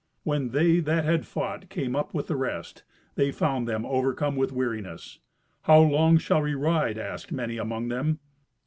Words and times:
When 0.23 0.49
they 0.49 0.79
that 0.79 1.05
had 1.05 1.27
fought 1.27 1.69
came 1.69 1.95
up 1.95 2.11
with 2.11 2.25
the 2.25 2.35
rest, 2.35 2.81
they 3.13 3.31
found 3.31 3.67
them 3.67 3.85
overcome 3.85 4.35
with 4.35 4.51
weariness. 4.51 5.19
"How 5.65 5.77
long 5.81 6.17
shall 6.17 6.41
we 6.41 6.55
ride?" 6.55 6.97
asked 6.97 7.31
many 7.31 7.57
among 7.57 7.89
them. 7.89 8.17